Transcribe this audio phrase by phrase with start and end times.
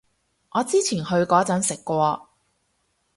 [0.53, 2.27] 我之前去嗰陣食過